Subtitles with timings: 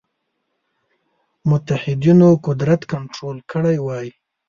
[1.49, 4.07] متحدینو قدرت کنټرول کړی وای.